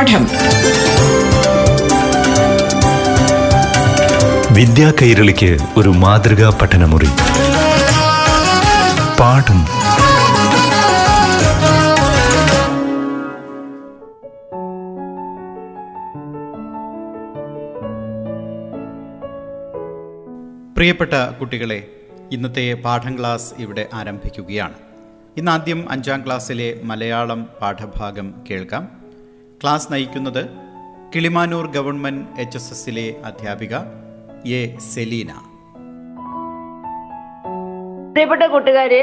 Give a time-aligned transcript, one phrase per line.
[0.00, 0.26] പാഠം.
[4.54, 7.06] വിദ്യാ കൈരളിക്ക് ഒരു മാതൃകാ പഠനമുറി.
[9.20, 9.64] പാഠം.
[20.74, 21.86] പ്രിയപ്പെട്ട കുട്ടികളെ
[22.32, 24.74] ഇന്നത്തെ പാഠം ക്ലാസ് ഇവിടെ ആരംഭിക്കുകയാണ്.
[25.36, 28.99] ഇന്നാദ്യം അഞ്ചാം ക്ലാസ്സിലെ മലയാളം പാഠഭാഗം കേൾക്കാം.
[29.62, 30.50] ക്ലാസ് നയിക്കുന്നത്
[31.14, 33.74] കിളിമാനൂർ ഗവൺമെന്റ് എച്ച് എസ് എസിലെ അധ്യാപിക
[34.58, 35.32] എ സെലീന.
[38.12, 39.02] പ്രിയപ്പെട്ട കൂട്ടുകാരെ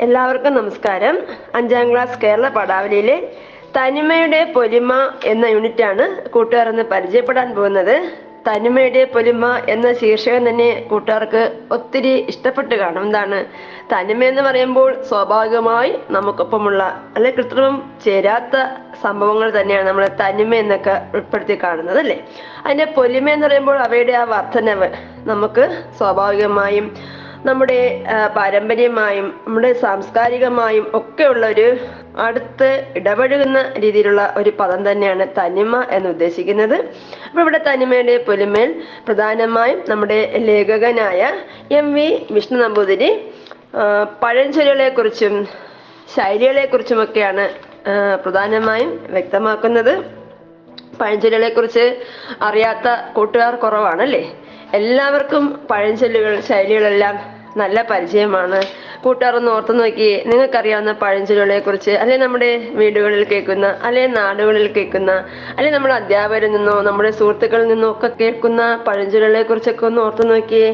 [0.00, 1.18] എല്ലാവർക്കും നമസ്കാരം.
[1.54, 3.36] അഞ്ചാം ക്ലാസ് കേരള പടാവലിയിലെ
[3.76, 4.92] തനിമയുടെ പൊലിമ
[5.24, 8.25] എന്ന യൂണിറ്റാണ് കൂട്ടുകാരെന്ന് പരിചയപ്പെടാൻ പോകുന്നത്.
[8.46, 13.38] തനിമയുടെ പൊലിമ എന്ന ശീർഷകം തന്നെ കൂട്ടുകാർക്ക് ഒത്തിരി ഇഷ്ടപ്പെട്ട് കാണും എന്താണ്
[13.92, 16.82] തനിമ എന്ന് പറയുമ്പോൾ സ്വാഭാവികമായി നമുക്കൊപ്പമുള്ള
[17.16, 18.54] അല്ലെ കൃത്രിമം ചേരാത്ത
[19.02, 22.18] സംഭവങ്ങൾ തന്നെയാണ് നമ്മൾ തനിമ എന്നൊക്കെ ഉൾപ്പെടുത്തി കാണുന്നത് അല്ലേ?
[22.64, 24.88] അതിന്റെ പൊലിമ എന്ന് പറയുമ്പോൾ അവയുടെ ആ വർധനവ്
[25.26, 25.66] നമുക്ക്
[25.98, 26.88] സ്വാഭാവികമായും
[27.44, 27.80] നമ്മുടെ
[28.36, 31.66] പാരമ്പര്യമായും നമ്മുടെ സാംസ്കാരികമായും ഒക്കെ ഉള്ള ഒരു
[32.18, 36.74] അടുത്ത് ഇടപഴകുന്ന രീതിയിലുള്ള ഒരു പദം തന്നെയാണ് തനിമ എന്ന് ഉദ്ദേശിക്കുന്നത്.
[37.26, 41.32] അപ്പൊ ഇവിടെ തനിമയുടെ പൊലിമേൽ പ്രധാനമായും നമ്മുടെ ലേഖകനായ
[41.72, 43.10] എം വി വിഷ്ണു നമ്പൂതിരി
[44.22, 45.34] പഴഞ്ചൊല്ലുകളെ കുറിച്ചും
[46.16, 47.46] ശൈലികളെ കുറിച്ചുമൊക്കെയാണ്
[48.22, 49.92] പ്രധാനമായും വ്യക്തമാക്കുന്നത്.
[51.00, 51.84] പഴഞ്ചൊല്ലുകളെ കുറിച്ച്
[52.42, 54.22] അറിയാത്ത കൂട്ടുകാർ കുറവാണല്ലേ?
[54.74, 57.16] എല്ലാവർക്കും പഴഞ്ചൊല്ലുകൾ ശൈലികളെല്ലാം
[57.56, 58.60] നല്ല പരിചയമാണ്.
[59.06, 65.12] കൂട്ടുകാർ ഒന്ന് ഓർത്തു നോക്കിയേ നിങ്ങൾക്കറിയാവുന്ന പഴഞ്ചൊല്ലുകളെ കുറിച്ച് അല്ലെ നമ്മുടെ വീടുകളിൽ കേൾക്കുന്ന അല്ലെ നാടുകളിൽ കേൾക്കുന്ന
[65.56, 70.68] അല്ലെ നമ്മുടെ അധ്യാപകരിൽ നിന്നോ നമ്മുടെ സുഹൃത്തുക്കളിൽ നിന്നോ ഒക്കെ കേൾക്കുന്ന പഴഞ്ചൊല്ലുകളെ കുറിച്ചൊക്കെ ഒന്ന് ഓർത്തു നോക്കിയേ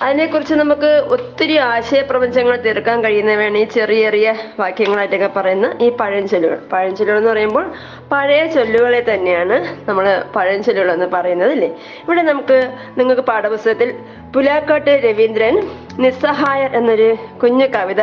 [0.00, 4.28] അതിനെക്കുറിച്ച് നമുക്ക് ഒത്തിരി ആശയപ്രപഞ്ചങ്ങൾ തീർക്കാൻ കഴിയുന്നവയാണ് ഈ ചെറിയ ചെറിയ
[4.60, 6.58] വാക്യങ്ങളായിട്ടൊക്കെ പറയുന്ന ഈ പഴഞ്ചൊല്ലുകൾ.
[6.72, 7.66] പഴഞ്ചൊല്ലുകൾ എന്ന് പറയുമ്പോൾ
[8.12, 9.56] പഴയ ചൊല്ലുകളെ തന്നെയാണ്
[9.88, 11.70] നമ്മൾ പഴഞ്ചൊല്ലുകൾ എന്ന് പറയുന്നത് അല്ലേ?
[12.02, 12.58] ഇവിടെ നമുക്ക്
[12.98, 13.90] നിങ്ങൾക്ക് പാഠപുസ്തകത്തിൽ
[14.34, 15.54] പുലാക്കാട്ട് രവീന്ദ്രൻ
[15.98, 18.02] നിസ്സഹായർ എന്നൊരു കുഞ്ഞു കവിത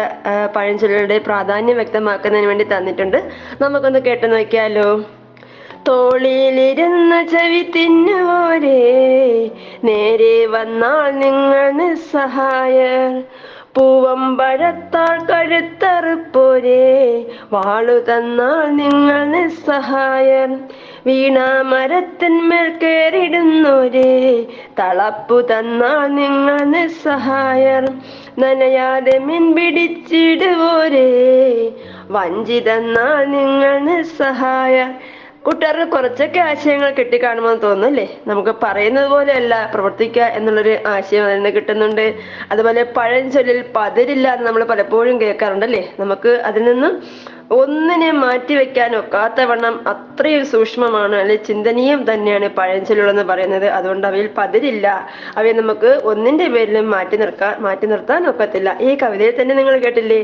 [0.55, 3.31] പഴഞ്ചൊല്ലുകളുടെ പ്രാധാന്യം വ്യക്തമാക്കുന്നതിന് വേണ്ടി തന്നിട്ടുണ്ട്.
[3.61, 5.01] നമുക്കൊന്ന് കേട്ടു നോക്കിയാലോ?
[5.88, 9.51] തോളിലിരുന്ന ചെവി തിന്നോരെ
[9.83, 13.23] നേരെ വന്നാൽ നിങ്ങൾ നിസ്സഹായർ.
[13.75, 20.59] പൂവമ്പഴത്താൾ കഴുത്തറുപ്പോരേ വാളു തന്നാൽ നിങ്ങൾ നിസ്സഹായർ.
[21.05, 24.43] വീണാമരത്തിന്മേൽ കയറിടുന്നോരേ
[24.79, 27.85] തളപ്പു തന്നാൽ നിങ്ങൾ നിസ്സഹായർ.
[28.39, 31.07] നനയാതെ മിൻ പിടിച്ചിടുവോരേ.
[32.11, 35.19] വഞ്ചിതന്നാൽ നിങ്ങൾ നിസ്സഹായർ.
[35.49, 42.05] കൂട്ടുകാർക്ക് കുറച്ചൊക്കെ ആശയങ്ങൾ കിട്ടിക്കാണുമെന്ന് തോന്നുന്നല്ലേ നമുക്ക് പറയുന്നത് പോലെയല്ല പ്രവർത്തിക്കുക എന്നുള്ളൊരു ആശയം അതിൽ നിന്ന് കിട്ടുന്നുണ്ട്.
[42.51, 46.93] അതുപോലെ പഴഞ്ചൊല്ലിൽ പതിരില്ല എന്ന് നമ്മൾ പലപ്പോഴും കേൾക്കാറുണ്ടല്ലേ നമുക്ക് അതിൽ നിന്നും
[47.51, 51.35] ഒന്നിനെ മാറ്റി വെക്കാൻ ഒക്കാത്തവണ്ണം അത്രയും സൂക്ഷ്മമാണ് അല്ലെ?
[51.35, 53.66] ചിന്തനീയം തന്നെയാണ് പഴഞ്ചൊല്ലുകൾ എന്ന് പറയുന്നത്.
[53.77, 54.87] അതുകൊണ്ട് അവയിൽ പതിരില്ല.
[55.37, 58.77] അവയെ നമുക്ക് ഒന്നിന്റെ പേരിലും മാറ്റി നിർക്കാൻ മാറ്റി നിർത്താൻ ഒക്കത്തില്ല.
[58.81, 60.21] ഈ കവിതയിൽ തന്നെ നിങ്ങൾ കേട്ടില്ലേ?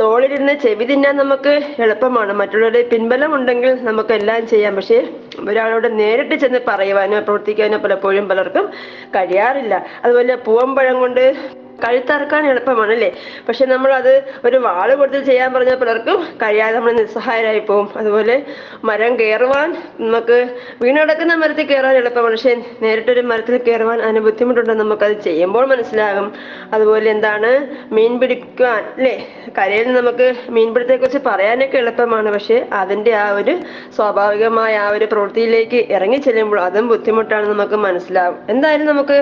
[0.00, 2.32] തോളിലിരുന്ന് ചെവി തിന്നാൻ നമുക്ക് എളുപ്പമാണ്.
[2.32, 4.76] മറ്റുള്ളവരുടെ പിൻബലം ഉണ്ടെങ്കിൽ നമുക്ക് എല്ലാം ചെയ്യാം.
[4.76, 5.08] പക്ഷേ
[5.48, 8.66] ഒരാളോട് നേരിട്ട് ചെന്ന് പറയുവാനോ പ്രവർത്തിക്കാനോ പലപ്പോഴും പലർക്കും
[9.08, 9.84] കഴിയാറില്ല.
[10.04, 11.34] അതുപോലെ പൂവമ്പഴം കൊണ്ട്
[11.82, 13.10] കഴുത്തറക്കാൻ എളുപ്പമാണ് അല്ലേ
[13.48, 14.12] പക്ഷെ നമ്മൾ അത്
[14.44, 18.36] ഒരു വാൾ കൊടുത്ത് ചെയ്യാൻ പറഞ്ഞാൽ പലർക്കും കഴിയാതെ നമ്മൾ നിസ്സഹായരായി പോകും അതുപോലെ
[18.84, 19.70] മരം കയറുവാൻ
[20.00, 20.38] നമുക്ക്
[20.82, 22.34] വീണടക്കുന്ന മരത്തിൽ കയറാൻ എളുപ്പമാണ്.
[22.34, 26.28] പക്ഷെ നേരിട്ടൊരു മരത്തിൽ കയറുവാൻ അതിന് ബുദ്ധിമുട്ടുണ്ടെന്ന് നമുക്കത് ചെയ്യുമ്പോൾ മനസ്സിലാകും.
[26.72, 27.50] അതുപോലെ എന്താണ്?
[27.94, 29.14] മീൻ പിടിക്കാൻ അല്ലേ?
[29.58, 32.30] കരയിൽ നമുക്ക് മീൻപിടുത്തെ കുറിച്ച് പറയാനൊക്കെ എളുപ്പമാണ്.
[32.32, 33.54] പക്ഷെ അതിന്റെ ആ ഒരു
[33.96, 39.18] സ്വാഭാവികമായ ആ ഒരു പ്രവൃത്തിയിലേക്ക് ഇറങ്ങി ചെല്ലുമ്പോൾ അതും ബുദ്ധിമുട്ടാണ് നമുക്ക് മനസ്സിലാവും എന്തായാലും നമുക്ക്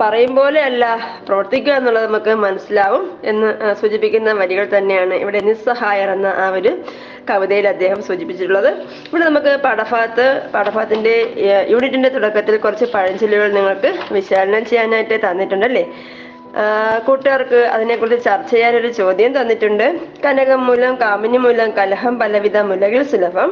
[0.00, 0.84] പറയും പോലെ അല്ല
[1.28, 3.48] പ്രവർത്തിക്കുക എന്നുള്ളത് നമുക്ക് മനസ്സിലാവും എന്ന്
[3.80, 6.70] സൂചിപ്പിക്കുന്ന വരികൾ തന്നെയാണ് ഇവിടെ നിസ്സഹായർ എന്ന ആ ഒരു
[7.30, 8.68] കവിതയിൽ അദ്ദേഹം സൂചിപ്പിച്ചിട്ടുള്ളത്.
[9.08, 11.14] ഇവിടെ നമുക്ക് പാഠഭാഗത്ത് പാഠഭാഗത്തിന്റെ
[11.72, 15.84] യൂണിറ്റിന്റെ തുടക്കത്തിൽ കുറച്ച് പഴഞ്ചൊല്ലുകൾ നിങ്ങൾക്ക് വിശകലനം ചെയ്യാനായിട്ട് തന്നിട്ടുണ്ടല്ലേ?
[17.06, 19.86] കൂട്ടുകാർക്ക് അതിനെക്കുറിച്ച് ചർച്ച ചെയ്യാൻ ഒരു ചോദ്യം തന്നിട്ടുണ്ട്.
[20.24, 23.50] കനകം മൂലം കാമിനി മൂലം കലഹം പലവിധ മുലകിൽ സുലഭം.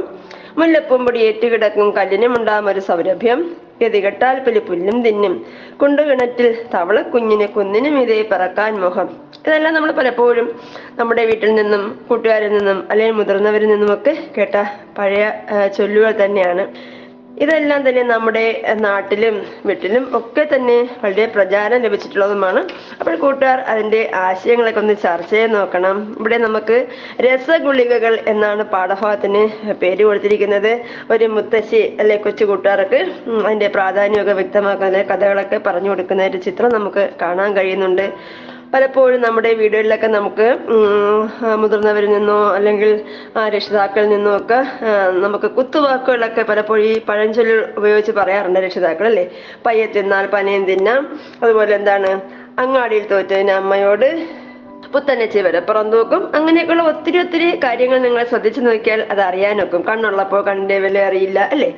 [0.60, 3.40] മുല്ലപ്പൂമ്പൊടി ഏറ്റുകിടക്കും കല്ലിനുമുണ്ടാകും ഒരു സൗരഭ്യം.
[3.80, 5.34] ഗതികെട്ടാൽ പുലി പുല്ലും തിന്നും.
[5.80, 9.08] കുണ്ടുകിണറ്റിൽ തവളക്കുഞ്ഞിന് കുന്നിനും ഇതേ പറക്കാൻ മുഖം
[9.40, 10.48] ഇതെല്ലാം നമ്മൾ പലപ്പോഴും
[10.98, 14.56] നമ്മുടെ വീട്ടിൽ നിന്നും കൂട്ടുകാരിൽ നിന്നും അല്ലെങ്കിൽ മുതിർന്നവരിൽ നിന്നുമൊക്കെ കേട്ട
[14.98, 15.24] പഴയ
[15.76, 16.64] ചൊല്ലുകൾ തന്നെയാണ്.
[17.44, 18.44] ഇതെല്ലാം തന്നെ നമ്മുടെ
[18.86, 19.34] നാട്ടിലും
[19.68, 22.60] വീട്ടിലും ഒക്കെ തന്നെ വളരെ പ്രചാരം ലഭിച്ചിട്ടുള്ളതുമാണ്.
[23.00, 25.96] അപ്പോൾ കൂട്ടുകാർ അതിന്റെ ആശയങ്ങളൊക്കെ ഒന്ന് ചർച്ച ചെയ്ത് നോക്കണം.
[26.20, 26.78] ഇവിടെ നമുക്ക്
[27.26, 29.42] രസഗുളികകൾ എന്നാണ് പാഠഭാഗത്തിന്
[29.82, 30.72] പേര് കൊടുത്തിരിക്കുന്നത്.
[31.10, 33.00] ഒരു മുത്തശ്ശി അല്ലെ കൊച്ചു കൂട്ടുകാർക്ക്
[33.46, 38.06] അതിന്റെ പ്രാധാന്യമൊക്കെ വ്യക്തമാക്കുന്ന കഥകളൊക്കെ പറഞ്ഞു കൊടുക്കുന്ന ഒരു ചിത്രം നമുക്ക് കാണാൻ കഴിയുന്നുണ്ട്.
[38.72, 40.46] പലപ്പോഴും നമ്മുടെ വീടുകളിലൊക്കെ നമുക്ക്
[41.62, 42.90] മുതിർന്നവരിൽ നിന്നോ അല്ലെങ്കിൽ
[43.54, 44.58] രക്ഷിതാക്കളിൽ നിന്നോ ഒക്കെ
[45.24, 49.24] നമുക്ക് കുത്തുവാക്കുകളൊക്കെ പലപ്പോഴും ഈ പഴഞ്ചൊല്ല് ഉപയോഗിച്ച് പറയാറുണ്ട് രക്ഷിതാക്കൾ അല്ലേ
[49.66, 51.00] പയ്യെ തിന്നാൽ പനയും തിന്നാം.
[51.42, 52.12] അതുപോലെ എന്താണ്?
[52.64, 54.08] അങ്ങാടിയിൽ തോറ്റതിന് അമ്മയോട്
[54.92, 59.80] പുത്തനച്ചി വരെ പുറന്തൂക്കും അങ്ങനെയൊക്കെയുള്ള ഒത്തിരി ഒത്തിരി കാര്യങ്ങൾ നിങ്ങൾ ശ്രദ്ധിച്ചു നോക്കിയാൽ അത് അറിയാനൊക്കും.
[59.88, 61.70] കണ്ണുള്ളപ്പോൾ കണ്ണിന്റെ വില അറിയില്ല അല്ലേ?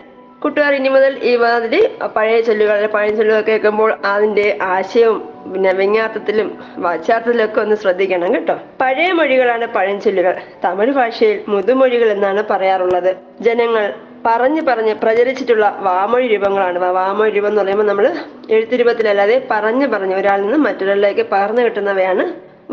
[0.43, 1.79] കൂട്ടുകാർ ഇനി മുതൽ ഈ മാതിരി
[2.17, 5.19] പഴയ ചൊല്ലുകൾ പഴയ ചൊല്ലുകൾ കേൾക്കുമ്പോൾ അതിന്റെ ആശയവും
[5.53, 6.49] പിന്നെ വ്യംഗ്യാർത്ഥത്തിലും
[6.85, 8.57] വാച്യാർത്ഥത്തിലും ഒക്കെ ഒന്ന് ശ്രദ്ധിക്കണം കേട്ടോ.
[8.81, 10.35] പഴയ മൊഴികളാണ് പഴഞ്ചൊല്ലുകൾ
[10.65, 13.11] തമിഴ് ഭാഷയിൽ മുതുമൊഴികൾ എന്നാണ് പറയാറുള്ളത്.
[13.41, 13.85] ജനങ്ങൾ
[14.27, 16.79] പറഞ്ഞു പറഞ്ഞ് പ്രചരിച്ചിട്ടുള്ള വാമൊഴി രൂപങ്ങളാണ്.
[16.99, 18.07] വാമൊഴി രൂപം എന്ന് പറയുമ്പോൾ നമ്മൾ
[18.57, 22.25] എഴുത്തുരൂപത്തിലല്ലാതെ പറഞ്ഞു പറഞ്ഞ് ഒരാളിൽ നിന്ന് മറ്റൊരാളിലേക്ക് പകർന്നു കിട്ടുന്നവയാണ്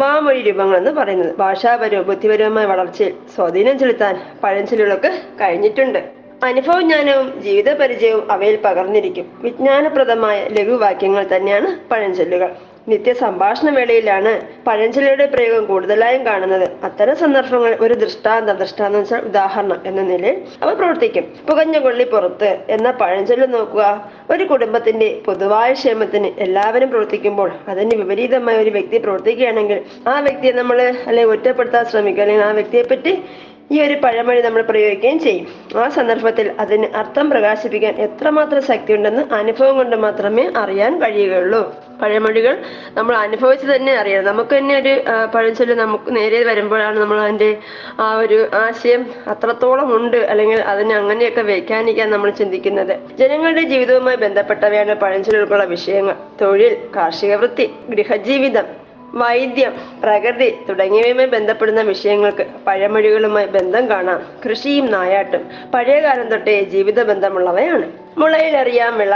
[0.02, 1.38] വാമൊഴി രൂപങ്ങൾ എന്ന് പറയുന്നത്.
[1.38, 5.12] ഭാഷാപരവും ബുദ്ധിപരവുമായ വളർച്ചയിൽ സ്വാധീനം ചെലുത്താൻ പഴഞ്ചൊല്ലുകൾക്ക്
[5.42, 6.17] കഴിഞ്ഞിട്ടുണ്ട്.
[6.44, 9.26] അനുഭവജ്ഞാനവും ജീവിത പരിചയവും അവയിൽ പകർന്നിരിക്കും.
[9.42, 12.50] വിജ്ഞാനപ്രദമായ ലഘുവാക്യങ്ങൾ തന്നെയാണ് പഴഞ്ചൊല്ലുകൾ.
[12.88, 16.70] നിത്യ സംഭാഷണ വേളയിലാണ് പഴഞ്ചൊല്ലുകളുടെ പ്രയോഗം കൂടുതലായും കാണുന്നത്.
[16.84, 21.24] അത്തരം സന്ദർഭങ്ങൾ ഒരു ദൃഷ്ടാന്തം ദൃഷ്ടാന്തം വെച്ചാൽ ഉദാഹരണം എന്ന നിലയിൽ അവ പ്രവർത്തിക്കും.
[21.50, 23.84] പുകഞ്ഞ കൊള്ളി പുറത്ത് എന്ന പഴഞ്ചൊല്ല് നോക്കുക.
[24.32, 31.26] ഒരു കുടുംബത്തിന്റെ പൊതുവായ ക്ഷേമത്തിന് എല്ലാവരും പ്രവർത്തിക്കുമ്പോൾ അതിന് വിപരീതമായ ഒരു വ്യക്തി പ്രവർത്തിക്കുകയാണെങ്കിൽ ആ വ്യക്തിയെ നമ്മൾ അല്ലെ
[31.26, 33.24] ഒറ്റപ്പെടുത്താൻ ശ്രമിക്കുക അല്ലെങ്കിൽ ആ വ്യക്തിയെ പറ്റി
[33.72, 35.48] ഈ ഒരു പഴമൊഴി നമ്മൾ പ്രയോഗിക്കുകയും ചെയ്യും.
[35.80, 41.76] ആ സന്ദർഭത്തിൽ അതിന് അർത്ഥം പ്രകാശിപ്പിക്കാൻ എത്രമാത്രം ശക്തിയുണ്ടെന്ന് അനുഭവം കൊണ്ട് മാത്രമേ അറിയാൻ കഴിയുകയുള്ളൂ.
[42.02, 42.58] പഴമൊഴികൾ
[42.94, 44.26] നമ്മൾ അനുഭവിച്ച് തന്നെ അറിയണം.
[44.26, 45.04] നമുക്ക് തന്നെ ഒരു
[45.36, 47.58] പഴഞ്ചൊല്ല് നമുക്ക് നേരെ വരുമ്പോഴാണ് നമ്മൾ അതിന്റെ
[48.00, 50.18] ആ ഒരു ആശയം അത്രത്തോളം ഉണ്ട്.
[50.18, 53.18] അല്ലെങ്കിൽ അതിനെ അങ്ങനെയൊക്കെ വ്യാഖ്യാനിക്കാൻ നമ്മൾ ചിന്തിക്കുന്നത്.
[53.18, 56.16] ജനങ്ങളുടെ ജീവിതവുമായി ബന്ധപ്പെട്ടവയാണ് പഴഞ്ചൊല്ലുകൾക്കുള്ള വിഷയങ്ങൾ.
[56.42, 64.24] തൊഴിൽ കാർഷിക വൃത്തി ഗൃഹജീവിതം വൈദ്യം പ്രകൃതി തുടങ്ങിയവയുമായി ബന്ധപ്പെടുന്ന വിഷയങ്ങൾക്ക് പഴമൊഴികളുമായി ബന്ധം കാണാം.
[64.46, 67.92] കൃഷിയും നായാട്ടും പഴയകാലം തൊട്ടേ ജീവിത ബന്ധമുള്ളവയാണ്.
[68.18, 69.16] മുളയിലറിയാം വിള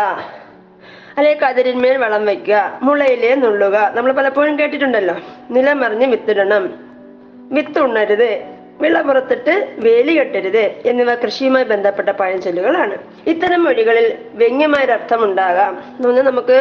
[1.18, 5.16] അല്ലെ കതിരിന്മേൽ വളം വെക്കുക മുളയിലെ നുള്ളുക നമ്മൾ പലപ്പോഴും കേട്ടിട്ടുണ്ടല്ലോ.
[5.50, 6.74] നിലമറിഞ്ഞ് വിത്തിടണം.
[7.52, 7.80] വിത്ത്
[8.82, 9.54] ഉണ്ണരുത് വിള പുറത്തിട്ട്
[9.86, 12.96] വേലി കെട്ടരുത് എന്നിവ കൃഷിയുമായി ബന്ധപ്പെട്ട പഴഞ്ചൊല്ലുകളാണ്.
[13.32, 14.08] ഇത്തരം മൊഴികളിൽ
[14.42, 15.74] വ്യംഗ്യമായ ഒരു അർത്ഥമുണ്ടാകാം
[16.08, 16.58] എന്ന് നമുക്ക്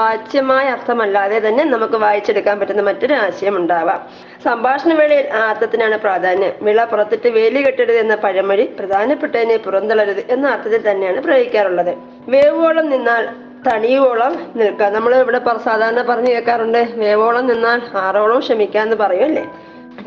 [0.00, 4.00] വാച്യമായ അർത്ഥമല്ലാതെ തന്നെ നമുക്ക് വായിച്ചെടുക്കാൻ പറ്റുന്ന മറ്റൊരു ആശയം ഉണ്ടാവാം
[4.46, 6.52] സംഭാഷണ വേളയിൽ ആ അർത്ഥത്തിനാണ് പ്രാധാന്യം.
[6.66, 11.92] വിള പുറത്തിട്ട് വേലി കെട്ടരുത് എന്ന പഴമൊഴി പ്രധാനപ്പെട്ടതിനെ പുറന്തള്ളരുത് എന്ന അർത്ഥത്തിൽ തന്നെയാണ് പ്രയോഗിക്കാറുള്ളത്.
[12.34, 13.24] വേവോളം നിന്നാൽ
[13.66, 14.90] തണിയോളം നിൽക്കാം.
[14.92, 19.44] നമ്മൾ ഇവിടെ സാധാരണ പറഞ്ഞു കേൾക്കാറുണ്ട് വേവോളം നിന്നാൽ ആറോളം ക്ഷമിക്കാന്ന് പറയുമല്ലേ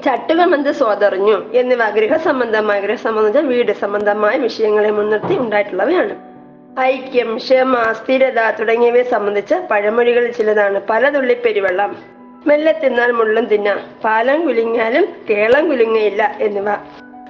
[0.06, 6.16] ചട്ടുകമെന്ത് സ്വാതറിഞ്ഞു എന്നിവ ഗൃഹ സംബന്ധമായ ഗൃഹ സംബന്ധിച്ച വീട് സംബന്ധമായ വിഷയങ്ങളെ മുൻനിർത്തി ഉണ്ടായിട്ടുള്ളവയാണ്.
[6.80, 10.82] ഐക്യം ക്ഷമ സ്ഥിരത തുടങ്ങിയവയെ സംബന്ധിച്ച പഴമൊഴികളിൽ ചിലതാണ്.
[10.90, 11.98] പലതുള്ളി പെരുവെള്ളം
[12.48, 13.80] മെല്ലെ തിന്നാൽ മുള്ളും തിന്നാം.
[14.04, 16.70] പാലം കുലുങ്ങിയാലും കേളം കുലുങ്ങയില്ല എന്നിവ.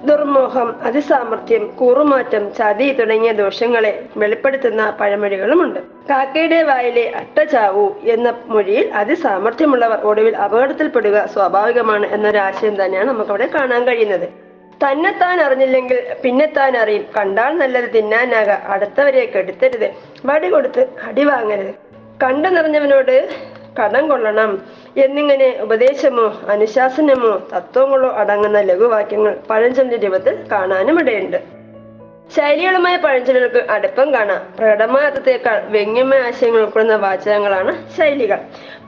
[0.04, 5.80] ദുർമോഹം അതിസാമർഥ്യം കൂറുമാറ്റം ചതി തുടങ്ങിയ ദോഷങ്ങളെ വെളിപ്പെടുത്തുന്ന പഴമൊഴികളുമുണ്ട്.
[5.80, 14.28] കാക്കയുടെ വായിലെ അട്ടചാവു എന്ന മൊഴിയിൽ അതിസാമർഥ്യമുള്ളവർ ഒടുവിൽ അപകടത്തിൽപ്പെടുക സ്വാഭാവികമാണ് എന്നൊരാശയം തന്നെയാണ് നമുക്കവിടെ കാണാൻ കഴിയുന്നത്.
[14.84, 17.04] തന്നെത്താൻ അറിഞ്ഞില്ലെങ്കിൽ പിന്നെ താൻ അറിയും.
[17.16, 19.90] കണ്ടാൽ നല്ലത് തിന്നാനാക അടുത്തവരെ കെടുത്തരുത്.
[20.26, 21.74] വടി കൊടുത്ത് അടി വാങ്ങരുത്.
[22.22, 23.28] കണ്ടു നിറഞ്ഞവനോട്
[23.82, 24.62] കടം കൊള്ളണം.
[24.96, 31.36] എന്നിങ്ങനെ ഉപദേശമോ അനുശാസനമോ തത്വങ്ങളോ അടങ്ങുന്ന ലഘുവാക്യങ്ങൾ പഴഞ്ചൊല്ലിന്റെ രൂപത്തിൽ കാണാനും ഇടയുണ്ട്.
[32.36, 34.42] ശൈലികളുമായ പഴഞ്ചൊല്ലുകൾക്ക് അടുപ്പം കാണാം.
[34.58, 38.38] പ്രകടമായ അർത്ഥത്തേക്കാൾ വ്യംഗ്യമായ ആശയങ്ങൾ ഉൾക്കൊള്ളുന്ന വാചകങ്ങളാണ് ശൈലികൾ.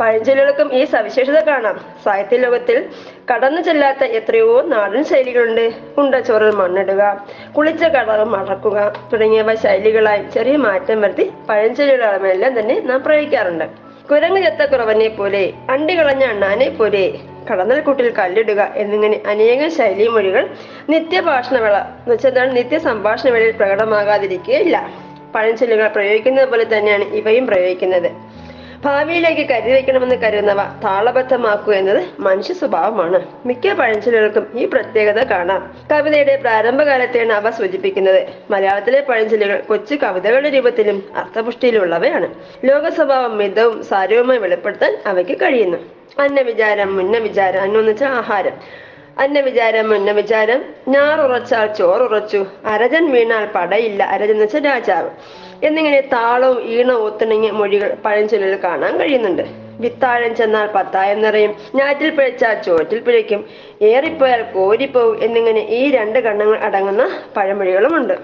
[0.00, 1.80] പഴഞ്ചൊല്ലുകൾക്കും ഈ സവിശേഷത കാണാം.
[2.04, 2.88] സാഹിത്യ ലോകത്തിൽ
[3.34, 5.72] കടന്നു ചെല്ലാത്ത എത്രയോ നാടൻ ശൈലികളുണ്ട്.
[5.98, 7.26] ഉണ്ടച്ചോറിൽ മണ്ണിടുക
[7.56, 13.87] കുളിച്ച കടകൾ മടക്കുക തുടങ്ങിയവ ശൈലികളായി ചെറിയ മാറ്റം വരുത്തി പഴഞ്ചൊല്ലുകളെല്ലാം തന്നെ നാം പ്രയോഗിക്കാറുണ്ട്.
[14.10, 17.18] കുരങ്ങ് ചത്ത കുറവനെ പോലെ അണ്ടി കളഞ്ഞ അണ്ണാനെ പോലെ
[17.50, 20.48] കടന്നൽക്കൂട്ടിൽ കല്ലിടുക എന്നിങ്ങനെ അനേകം ശൈലിമൊഴികൾ
[20.88, 22.56] നിത്യഭാഷണ വേള എന്ന് വെച്ചാൽ എന്താണ്?
[22.56, 24.76] നിത്യ സംഭാഷണ വേളയിൽ പ്രകടമാകാതിരിക്കുകയില്ല.
[25.34, 28.10] പഴഞ്ചൊല്ലുകൾ പ്രയോഗിക്കുന്നത് പോലെ തന്നെയാണ് ഇവയും പ്രയോഗിക്കുന്നത്.
[28.84, 33.26] ഭാവിയിലേക്ക് കരുതി വയ്ക്കണമെന്ന് കരുതുന്നവ താളബദ്ധമാക്കുക എന്നത് മനുഷ്യ സ്വഭാവമാണ്.
[33.46, 35.76] മിക്ക പഴഞ്ചൊല്ലുകൾക്കും ഈ പ്രത്യേകത കാണാം.
[35.92, 38.28] കവിതയുടെ പ്രാരംഭകാലത്തെയാണ് അവ സൂചിപ്പിക്കുന്നത്.
[38.50, 42.34] മലയാളത്തിലെ പഴഞ്ചൊല്ലുകൾ കൊച്ചു കവിതകളുടെ രൂപത്തിലും അർത്ഥപുഷ്ടിയിലുള്ളവയാണ്.
[42.64, 45.78] ലോക സ്വഭാവം മിതവും സാരവുമായി വെളിപ്പെടുത്താൻ അവയ്ക്ക് കഴിയുന്നു.
[46.20, 48.52] അന്ന വിചാരം മുന്ന വിചാരം അന്നെന്ന് വെച്ചാൽ ആഹാരം.
[49.18, 52.46] അന്ന വിചാരം മുന്ന വിചാരം ഞാറുറച്ചാൽ ചോറുറച്ചു.
[52.66, 54.02] അരജൻ വീണാൽ പടയില്ല.
[54.04, 55.10] അരജൻ എന്ന് വെച്ചാൽ രാജാവ്.
[55.62, 59.42] എന്നിങ്ങനെ താളവും ഈണവും ഒത്തിണങ്ങിയ മൊഴികൾ പഴഞ്ചൊല്ലിൽ കാണാൻ കഴിയുന്നുണ്ട്.
[59.80, 61.54] വിത്താഴം ചെന്നാൽ പത്തായം നിറയും.
[61.74, 63.48] ഞാറ്റിൽ പിഴച്ചാൽ ചോറ്റിൽ പിഴയ്ക്കും.
[63.82, 68.14] ഏറിപ്പോയാൽ കോരിപ്പോവും എന്നിങ്ങനെ ഈ രണ്ട് കണ്ണങ്ങൾ അടങ്ങുന്ന പഴമൊഴികളുമുണ്ട്.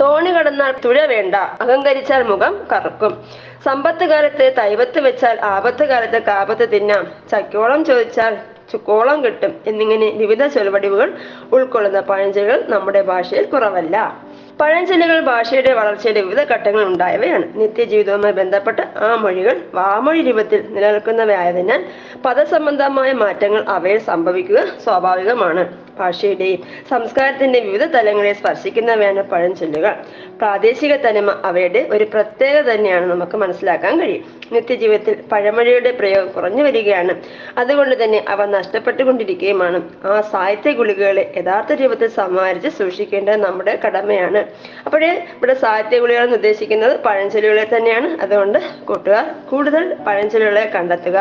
[0.00, 1.34] തോണി കടന്നാൽ തുഴ വേണ്ട.
[1.34, 3.24] അഹങ്കരിച്ചാൽ മുഖം കറുക്കും.
[3.64, 7.12] സമ്പത്ത് കാലത്ത് തൈവത്ത് വെച്ചാൽ ആപത്ത് കാലത്ത് കാപത്ത് തിന്നാം.
[7.30, 8.36] ചക്കോളം ചോദിച്ചാൽ
[8.72, 9.60] ചുക്കോളം കിട്ടും.
[9.66, 11.12] എന്നിങ്ങനെ വിവിധ ചൊൽവടിവുകൾ
[11.52, 14.27] ഉൾക്കൊള്ളുന്ന പഴഞ്ചൊല്ലുകൾ നമ്മുടെ ഭാഷയിൽ കുറവല്ല.
[14.60, 17.44] പഴഞ്ചൊല്ലുകൾ ഭാഷയുടെ വളർച്ചയുടെ വിവിധ ഘട്ടങ്ങൾ ഉണ്ടായവയാണ്.
[17.54, 21.82] നിത്യജീവിതവുമായി ബന്ധപ്പെട്ട് ആ മൊഴികൾ വാമൊഴി രൂപത്തിൽ നിലനിൽക്കുന്നവയായതിനാൽ
[22.24, 25.64] പദസംബന്ധമായ മാറ്റങ്ങൾ അവയിൽ സംഭവിക്കുക സ്വാഭാവികമാണ്.
[25.98, 29.94] ഭാഷയുടെയും സംസ്കാരത്തിന്റെ വിവിധ തലങ്ങളെ സ്പർശിക്കുന്നവയാണ് പഴഞ്ചൊല്ലുകൾ.
[30.38, 34.24] പ്രാദേശിക തനിമ അവയുടെ ഒരു പ്രത്യേകത തന്നെയാണ് നമുക്ക് മനസ്സിലാക്കാൻ കഴിയും.
[34.52, 37.14] നിത്യജീവിതത്തിൽ പഴമൊഴിയുടെ പ്രയോഗം കുറഞ്ഞു വരികയാണ്.
[37.58, 39.78] അതുകൊണ്ട് തന്നെ അവ നഷ്ടപ്പെട്ടുകൊണ്ടിരിക്കുകയുമാണ്.
[40.04, 44.40] ആ സാഹിത്യ ഗുളികകളെ യഥാർത്ഥ രൂപത്തിൽ സമാഹരിച്ച് സൂക്ഷിക്കേണ്ടത് നമ്മുടെ കടമയാണ്.
[44.86, 48.08] അപ്പോഴേ ഇവിടെ സാഹിത്യ എന്ന് ഉദ്ദേശിക്കുന്നത് പഴഞ്ചൊല്ലുകളെ തന്നെയാണ്.
[48.22, 49.16] അതുകൊണ്ട് കൂട്ടുക
[49.50, 51.18] കൂടുതൽ പഴഞ്ചൊല്ലുകളെ കണ്ടെത്തുക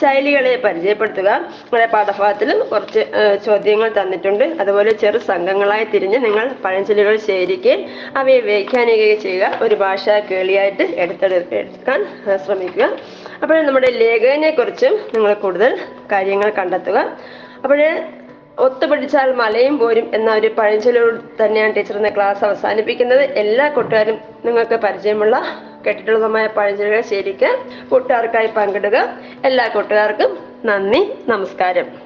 [0.00, 1.30] ശൈലികളെ പരിചയപ്പെടുത്തുക
[1.60, 3.02] നമ്മുടെ പാഠഭാഗത്തിലും കുറച്ച്
[3.46, 7.80] ചോദ്യങ്ങൾ ചോദ്യങ്ങൾ തന്നിട്ടുണ്ട് അതുപോലെ ചെറു സംഘങ്ങളായി തിരിഞ്ഞ് നിങ്ങൾ പഴഞ്ചൊല്ലുകൾ ശേഖരിക്കുകയും
[8.20, 9.46] അവയെ വ്യാഖ്യാനിക്കുകയും ചെയ്യുക.
[9.62, 12.00] ഒരു ഭാഷ കേളിയായിട്ട് എടുത്തെടുക്കാൻ
[12.44, 12.84] ശ്രമിക്കുക.
[13.42, 15.72] അപ്പോൾ നമ്മുടെ ലേഖകനെ കുറിച്ചും നിങ്ങൾ കൂടുതൽ
[16.12, 16.98] കാര്യങ്ങൾ കണ്ടെത്തുക.
[17.64, 17.90] അപ്പോഴേ
[18.66, 23.24] ഒത്തുപിടിച്ചാൽ മലയും പോരും എന്ന ഒരു പഴഞ്ചൊല്ലോട് തന്നെയാണ് ടീച്ചർ ക്ലാസ് അവസാനിപ്പിക്കുന്നത്.
[23.42, 25.36] എല്ലാ കൂട്ടുകാരും നിങ്ങൾക്ക് പരിചയമുള്ള
[25.86, 27.50] കെട്ടിട്ടുള്ളതുമായ പഴഞ്ചൊല്ലുകൾ ശരിക്ക്
[27.90, 28.96] കൂട്ടുകാർക്കായി പങ്കിടുക.
[29.44, 30.32] എല്ലാ കൂട്ടുകാർക്കും
[30.70, 32.05] നന്ദി നമസ്കാരം.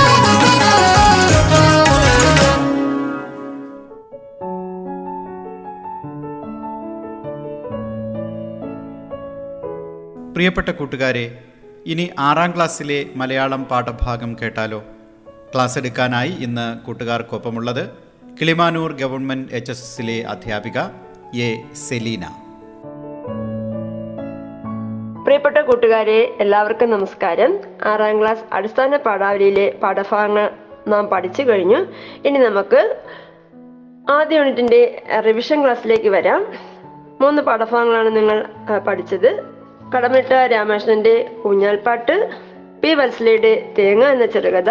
[10.41, 11.39] പ്രിയപ്പെട്ട കൂട്ടുകാരെ
[11.85, 14.83] ഇനി ആറാം ക്ലാസ്സിലെ മലയാളം പാഠഭാഗം കേട്ടാലോ?
[15.53, 17.89] ക്ലാസ് എടുക്കാനായി ഇന്ന് കൂട്ടുകാർക്കൊപ്പമുള്ളത്
[18.41, 20.79] കിളിമാനൂർ ഗവൺമെന്റ് എച്ച് എസ് എസിലെ അധ്യാപിക
[21.41, 22.23] എ സെലീന.
[25.23, 27.59] പ്രിയപ്പെട്ട കൂട്ടുകാരെ എല്ലാവർക്കും നമസ്കാരം.
[27.85, 30.49] ആറാം ക്ലാസ് അടിസ്ഥാന പാഠാവലിയിലെ പാഠഭാഗങ്ങൾ
[30.87, 31.85] നാം പഠിച്ചു കഴിഞ്ഞു.
[32.27, 32.99] ഇനി നമുക്ക്
[34.09, 36.45] ആദ്യ യൂണിറ്റിന്റെ റിവിഷൻ ക്ലാസ്സിലേക്ക് വരാം.
[37.21, 38.47] മൂന്ന് പാഠഭാഗങ്ങളാണ് നിങ്ങൾ
[38.87, 39.60] പഠിച്ചത്.
[39.95, 42.29] കടമിട്ട രാമകൃഷ്ണന്റെ ഊഞ്ഞാൽപ്പാട്ട്
[42.81, 44.69] പി വത്സലയുടെ തേങ്ങ എന്ന ചെറുകഥ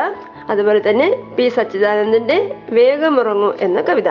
[0.48, 4.08] അതുപോലെ തന്നെ പി സച്ചിദാനന്ദന്റെ വേഗമുറങ്ങു എന്ന കവിത.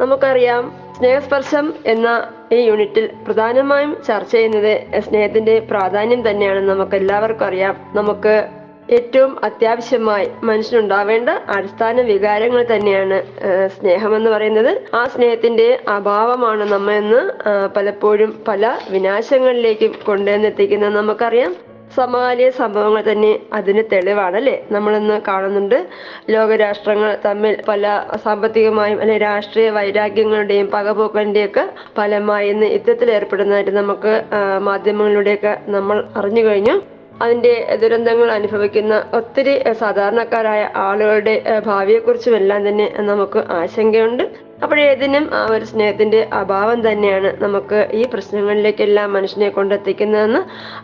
[0.00, 7.76] നമുക്കറിയാം സ്നേഹസ്പർശം എന്ന ഈ യൂണിറ്റിൽ പ്രധാനമായും ചർച്ച ചെയ്യുന്നത് സ്നേഹത്തിന്റെ പ്രാധാന്യം തന്നെയാണ് നമുക്ക് എല്ലാവർക്കും അറിയാം.
[7.94, 8.34] നമുക്ക്
[8.88, 13.22] ഏറ്റവും അത്യാവശ്യമായി മനുഷ്യനുണ്ടാവേണ്ട അടിസ്ഥാന വികാരങ്ങൾ തന്നെയാണ്
[13.76, 14.82] സ്നേഹം എന്ന് പറയുന്നത്.
[14.94, 17.20] ആ സ്നേഹത്തിന്റെ അഭാവമാണ് നമ്മെ ഇന്ന്
[17.76, 21.54] പലപ്പോഴും പല വിനാശങ്ങളിലേക്ക് കൊണ്ടുവന്നെത്തിക്കുന്നത് നമുക്കറിയാം.
[21.96, 24.64] സമാലിയ സംഭവങ്ങൾ തന്നെ അതിന് തെളിവാണ് അല്ലെ?
[24.70, 25.86] നമ്മളിന്ന് കാണുന്നുണ്ട്
[26.30, 34.22] ലോകരാഷ്ട്രങ്ങൾ തമ്മിൽ പല സാമ്പത്തികമായും അല്ലെ രാഷ്ട്രീയ വൈരാഗ്യങ്ങളുടെയും പകപോക്കലിന്റെയും ഒക്കെ ഫലമായി ഇന്ന് യുദ്ധത്തിൽ ഏർപ്പെടുന്നതായിട്ട് നമുക്ക്
[34.58, 36.82] മാധ്യമങ്ങളിലൂടെയൊക്കെ നമ്മൾ അറിഞ്ഞു കഴിഞ്ഞു.
[37.22, 37.52] അതിന്റെ
[37.82, 44.24] ദുരന്തങ്ങൾ അനുഭവിക്കുന്ന ഒത്തിരി സാധാരണക്കാരായ ആളുകളുടെ ഏഹ്, ഭാവിയെക്കുറിച്ചും എല്ലാം തന്നെ നമുക്ക് ആശങ്കയുണ്ട്.
[44.62, 50.40] അപ്പോഴേതിനും ആ ഒരു സ്നേഹത്തിന്റെ അഭാവം തന്നെയാണ് നമുക്ക് ഈ പ്രശ്നങ്ങളിലേക്കെല്ലാം മനുഷ്യനെ കൊണ്ടെത്തിക്കുന്നതെന്ന്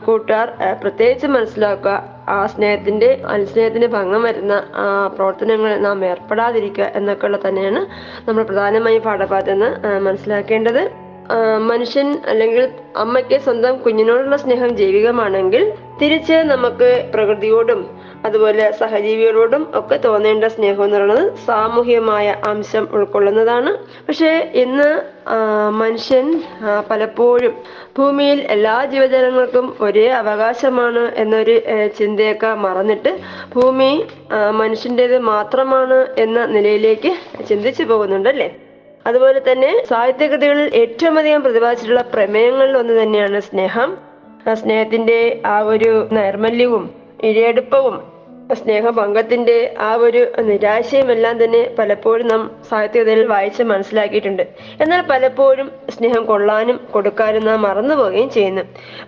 [0.06, 0.48] കൂട്ടുകാർ
[0.82, 1.92] പ്രത്യേകിച്ച് മനസ്സിലാക്കുക.
[2.28, 7.82] ആ സ്നേഹത്തിന്റെ അനുസ്നേഹത്തിന് ഭംഗം വരുന്ന ആ പ്രവർത്തനങ്ങൾ നാം ഏർപ്പെടാതിരിക്കുക എന്നൊക്കെയുള്ള തന്നെയാണ്
[8.28, 10.82] നമ്മൾ പ്രധാനമായും പാഠഭാഗത്ത് നിന്ന് മനസ്സിലാക്കേണ്ടത്.
[11.70, 17.80] മനുഷ്യൻ അല്ലെങ്കിൽ അമ്മയ്ക്ക് സ്വന്തം കുഞ്ഞിനോടുള്ള സ്നേഹം ജൈവികമാണെങ്കിൽ തിരിച്ച് നമുക്ക് പ്രകൃതിയോടും
[18.26, 23.70] അതുപോലെ സഹജീവികളോടും ഒക്കെ തോന്നേണ്ട സ്നേഹം എന്ന് പറയുന്നത് സാമൂഹികമായ അംശം ഉൾക്കൊള്ളുന്നതാണ്.
[24.08, 24.88] പക്ഷേ ഇന്ന്
[25.70, 26.42] മനുഷ്യൻ
[26.90, 27.54] പലപ്പോഴും
[27.98, 31.56] ഭൂമിയിൽ എല്ലാ ജീവജാലങ്ങൾക്കും ഒരേ അവകാശമാണ് എന്നൊരു
[31.98, 33.12] ചിന്തയൊക്കെ മറന്നിട്ട്
[33.54, 33.90] ഭൂമി
[34.52, 37.12] മനുഷ്യന്റേത് മാത്രമാണ് എന്ന നിലയിലേക്ക്
[37.48, 38.48] ചിന്തിച്ചു പോകുന്നുണ്ടല്ലേ?
[39.08, 43.98] അതുപോലെ തന്നെ സാഹിത്യകൃതികളിൽ ഏറ്റവും അധികം പ്രതിപാദിച്ചിട്ടുള്ള പ്രമേയങ്ങളിൽ ഒന്ന് തന്നെയാണ് സ്നേഹം.
[44.50, 46.84] ആ സ്നേഹത്തിന്റെ ആ ഒരു നൈർമല്യവും
[47.22, 48.18] ഇഴയെടുപ്പവും
[48.54, 54.42] സ്നേഹഭംഗത്തിന്റെ ആ ഒരു നിരാശയും എല്ലാം തന്നെ പലപ്പോഴും നാം സാഹിത്യകഥയിൽ വായിച്ച് മനസ്സിലാക്കിയിട്ടുണ്ട്.
[54.80, 58.62] എന്നാൽ പലപ്പോഴും സ്നേഹം കൊള്ളാനും കൊടുക്കാനും നാം മറന്നുപോവുകയും ചെയ്യുന്നു.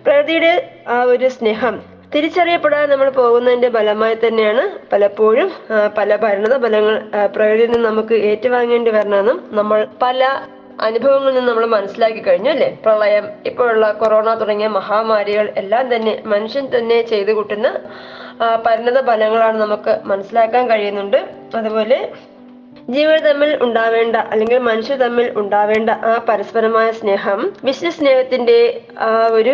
[0.05, 0.51] പ്രകൃതിയുടെ
[0.87, 5.49] ആ ഒരു സ്നേഹം തിരിച്ചറിയപ്പെടാതെ നമ്മൾ പോകുന്നതിന്റെ ഫലമായി തന്നെയാണ് പലപ്പോഴും
[5.97, 10.21] പല പരിണത ഫലങ്ങൾ പ്രകൃതി പ്രകൃതിയിൽ നിന്ന് നമുക്ക് ഏറ്റുവാങ്ങേണ്ടി വരണമെന്നും നമ്മൾ പല
[10.79, 12.69] അനുഭവങ്ങളിൽ നിന്ന് നമ്മൾ മനസ്സിലാക്കി കഴിഞ്ഞു അല്ലേ?
[12.85, 17.67] പ്രളയം ഇപ്പോഴുള്ള കൊറോണ തുടങ്ങിയ മഹാമാരികൾ എല്ലാം തന്നെ മനുഷ്യൻ തന്നെ ചെയ്തു കൂട്ടുന്ന
[18.65, 21.19] പരിണത ഫലങ്ങളാണ് നമുക്ക് മനസ്സിലാക്കാൻ കഴിയുന്നുണ്ട്.
[21.59, 21.97] അതുപോലെ
[22.87, 28.57] ജീവികൾ തമ്മിൽ ഉണ്ടാവേണ്ട അല്ലെങ്കിൽ മനുഷ്യർ തമ്മിൽ ഉണ്ടാവേണ്ട ആ പരസ്പരമായ സ്നേഹം വിശ്വ സ്നേഹത്തിന്റെ
[29.01, 29.53] ആ ഒരു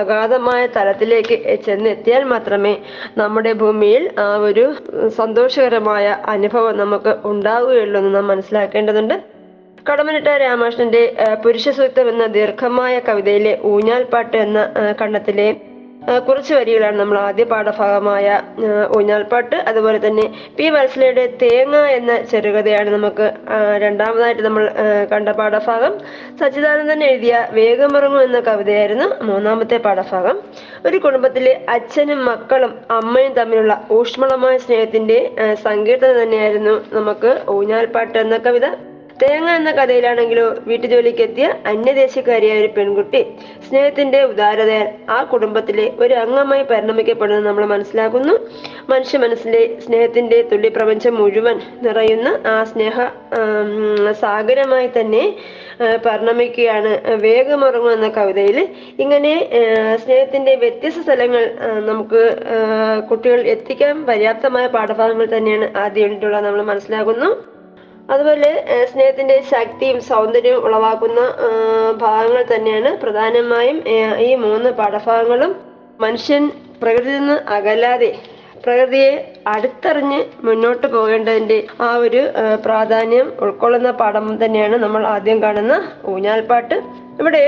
[0.00, 2.74] അഗാധമായ തലത്തിലേക്ക് ചെന്നെത്തിയാൽ മാത്രമേ
[3.16, 4.66] നമ്മുടെ ഭൂമിയിൽ ആ ഒരു
[5.16, 6.04] സന്തോഷകരമായ
[6.34, 9.16] അനുഭവം നമുക്ക് ഉണ്ടാവുകയുള്ളൂ എന്ന് നാം മനസ്സിലാക്കേണ്ടതുണ്ട്.
[9.86, 14.84] കടമനിട്ട രാമകൃഷ്ണന്റെ പുരുഷസൂക്തം പുരുഷ സൂക്തം എന്ന ദീർഘമായ കവിതയിലെ ഊഞ്ഞാൽപ്പാട്ട് എന്ന ആ,
[16.26, 18.26] കുറച്ച് വരികളാണ് നമ്മൾ ആദ്യ പാഠഭാഗമായ
[18.96, 20.26] ഊഞ്ഞാൽപ്പാട്ട് അതുപോലെ തന്നെ
[20.58, 23.26] പി വത്സലയുടെ തേങ്ങ എന്ന ചെറുകഥയാണ് നമുക്ക്
[23.84, 24.64] രണ്ടാമതായിട്ട് നമ്മൾ
[25.12, 25.92] കണ്ട പാഠഭാഗം.
[26.40, 30.36] സച്ചിദാനന്ദൻ എഴുതിയ വേഗമിറങ്ങും എന്ന കവിതയായിരുന്നു മൂന്നാമത്തെ പാഠഭാഗം.
[30.88, 35.18] ഒരു കുടുംബത്തിലെ അച്ഛനും മക്കളും അമ്മയും തമ്മിലുള്ള ഊഷ്മളമായ സ്നേഹത്തിന്റെ
[35.68, 38.66] സങ്കീർത്തനം തന്നെയായിരുന്നു നമുക്ക് ഊഞ്ഞാൽപ്പാട്ട് എന്ന കവിത.
[39.20, 43.20] തേങ്ങ എന്ന കഥയിലാണെങ്കിലോ വീട്ടുജോലിക്ക് എത്തിയ അന്യദേശക്കാരിയായ ഒരു പെൺകുട്ടി.
[43.66, 48.34] സ്നേഹത്തിന്റെ ഉദാരതയാൽ ആ കുടുംബത്തിലെ ഒരു അംഗമായി പരിണമിക്കപ്പെടുന്നത് നമ്മൾ മനസ്സിലാക്കുന്നു.
[48.90, 51.56] മനുഷ്യ മനസ്സിലെ സ്നേഹത്തിന്റെ തുള്ളി പ്രപഞ്ചം മുഴുവൻ
[51.86, 52.96] നിറയുന്ന ആ സ്നേഹ
[54.22, 55.24] സാഗരമായി തന്നെ
[56.04, 56.92] പരിണമിക്കുകയാണ്.
[57.24, 58.58] വേഗമുറങ്ങും എന്ന കവിതയിൽ
[59.04, 59.34] ഇങ്ങനെ
[60.04, 61.42] സ്നേഹത്തിന്റെ വ്യത്യസ്ത സ്ഥലങ്ങൾ
[61.90, 62.22] നമുക്ക്
[63.10, 66.08] കുട്ടികൾ എത്തിക്കാൻ പര്യാപ്തമായ പാഠഭാഗങ്ങൾ തന്നെയാണ് ആദ്യ
[66.48, 67.30] നമ്മൾ മനസ്സിലാക്കുന്നു.
[68.12, 68.50] അതുപോലെ
[68.90, 71.20] സ്നേഹത്തിന്റെ ശക്തിയും സൗന്ദര്യവും ഉളവാക്കുന്ന
[72.02, 73.78] ഭാഗങ്ങൾ തന്നെയാണ് പ്രധാനമായും
[74.26, 75.52] ഈ മൂന്ന് പാഠഭാഗങ്ങളും.
[76.04, 76.44] മനുഷ്യൻ
[76.82, 78.10] പ്രകൃതിയിൽ നിന്ന് അകലാതെ
[78.64, 79.10] പ്രകൃതിയെ
[79.54, 82.22] അടുത്തറിഞ്ഞ് മുന്നോട്ട് പോകേണ്ടതിന്റെ ആ ഒരു
[82.64, 85.74] പ്രാധാന്യം ഉൾക്കൊള്ളുന്ന പാഠം തന്നെയാണ് നമ്മൾ ആദ്യം കാണുന്ന
[86.12, 86.76] ഊഞ്ഞാൽപ്പാട്ട്.
[87.20, 87.42] ഇവിടെ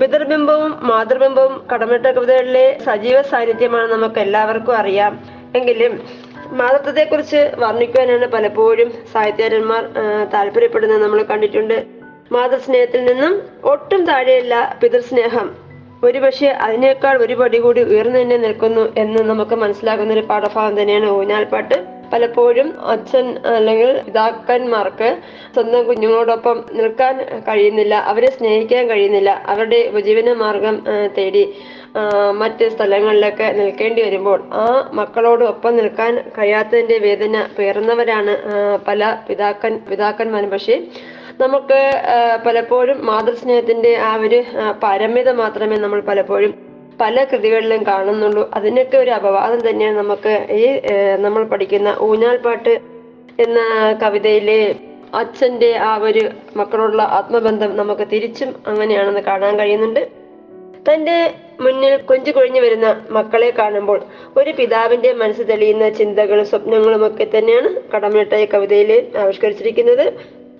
[0.00, 5.12] പിതൃബിംബവും മാതൃബിംബവും കടമിട്ട കവിതകളിലെ സജീവ സാന്നിധ്യമാണ് നമുക്ക് എല്ലാവർക്കും അറിയാം.
[5.58, 5.94] എങ്കിലും
[6.52, 9.82] മാതൃത്വത്തെ കുറിച്ച് വർണിക്കുവാനാണ് പലപ്പോഴും സാഹിത്യകാരന്മാർ
[10.34, 11.02] താല്പര്യപ്പെടുന്നത്.
[11.02, 11.76] നമ്മൾ കണ്ടിട്ടുണ്ട്
[12.32, 13.32] മാതൃസ്നേഹത്തിൽ നിന്നും
[13.64, 15.48] ഒട്ടും താഴെയല്ല പിതൃസ്നേഹം.
[16.04, 21.76] ഒരുപക്ഷെ അതിനേക്കാൾ ഒരു പടി കൂടി ഉയർന്നു തന്നെ നിൽക്കുന്നു എന്ന് നമുക്ക് മനസ്സിലാകുന്ന ഒരു പാഠഭാഗം തന്നെയാണ് ഊഞ്ഞാൽപ്പാട്ട്.
[22.12, 25.08] പലപ്പോഴും അച്ഛൻ അല്ലെങ്കിൽ പിതാക്കന്മാർക്ക്
[25.54, 27.14] സ്വന്തം കുഞ്ഞുങ്ങളോടൊപ്പം നിൽക്കാൻ
[27.48, 30.76] കഴിയുന്നില്ല അവരെ സ്നേഹിക്കാൻ കഴിയുന്നില്ല അവരുടെ ഉപജീവന മാർഗം
[31.18, 31.44] തേടി.
[32.32, 38.34] മറ്റ് സ്ഥലങ്ങളിലൊക്കെ നിൽക്കേണ്ടി വരുമ്പോൾ ആ മക്കളോട് ഒപ്പം നിൽക്കാൻ കഴിയാത്തതിന്റെ വേദന പേറുന്നവരാണ്
[38.88, 40.50] പല പിതാക്കൻ പിതാക്കന്മാരും.
[40.50, 40.76] പക്ഷേ
[41.40, 41.80] നമുക്ക്
[42.46, 46.52] പലപ്പോഴും മാതൃസ്നേഹത്തിന്റെ ആ ഒരു ആ, പാരമ്യത മാത്രമേ നമ്മൾ പലപ്പോഴും
[47.00, 48.50] പല കൃതികളിലും കാണുന്നുള്ളൂ.
[48.54, 50.64] അതിനൊക്കെ ഒരു അപവാദം തന്നെയാണ് നമുക്ക് ഈ
[51.16, 52.74] നമ്മൾ പഠിക്കുന്ന ഊഞ്ഞാൽ പാട്ട്
[53.38, 53.60] എന്ന
[54.02, 54.58] കവിതയിലെ
[55.14, 56.24] അച്ഛന്റെ ആ ഒരു
[56.56, 60.02] മക്കളോടുള്ള ആത്മബന്ധം നമുക്ക് തിരിച്ചും അങ്ങനെയാണെന്ന് കാണാൻ കഴിയുന്നുണ്ട്.
[60.88, 61.16] തന്റെ
[61.64, 63.98] മുന്നിൽ കൊഞ്ചു കൊഴിഞ്ഞു വരുന്ന മക്കളെ കാണുമ്പോൾ
[64.40, 70.06] ഒരു പിതാവിന്റെ മനസ്സ് തെളിയുന്ന ചിന്തകളും സ്വപ്നങ്ങളും ഒക്കെ തന്നെയാണ് കടമിട്ട ഈ കവിതയിൽ ആവിഷ്കരിച്ചിരിക്കുന്നത്.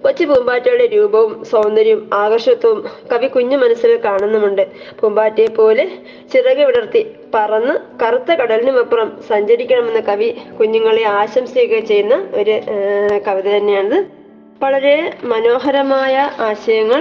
[0.04, 2.78] കൊച്ചു പൂമ്പാറ്റയുടെ രൂപവും സൗന്ദര്യവും ആകർഷത്വവും
[3.10, 4.62] കവി കുഞ്ഞു മനസ്സിൽ കാണുന്നുമുണ്ട്.
[5.00, 5.84] പൂമ്പാറ്റയെ പോലെ
[6.32, 7.02] ചിറക് വിടർത്തി
[7.34, 12.56] പറന്ന് കറുത്ത കടലിനുമപ്പുറം സഞ്ചരിക്കണമെന്ന് കവി കുഞ്ഞുങ്ങളെ ആശംസയൊക്കെ ചെയ്യുന്ന ഒരു
[13.28, 13.98] കവിത തന്നെയാണിത്.
[14.64, 14.96] വളരെ
[15.30, 16.16] മനോഹരമായ
[16.48, 17.00] ആശയങ്ങൾ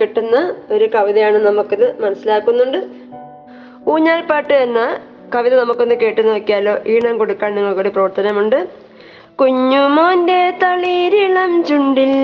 [0.00, 0.36] കിട്ടുന്ന
[0.74, 2.78] ഒരു കവിതയാണ് നമുക്കിത് മനസ്സിലാക്കുന്നുണ്ട്.
[3.88, 4.80] ഊഞ്ഞാൽപ്പാട്ട് എന്ന
[5.34, 6.74] കവിത നമുക്കൊന്ന് കേട്ടു നോക്കിയാലോ.
[6.86, 8.87] ഈണം കൊടുക്കാൻ നിങ്ങൾക്കൊരു പ്രവർത്തനമുണ്ട്.
[9.38, 12.14] കുഞ്ഞുമോന്റെ തളിരിളം ചുണ്ടിൽ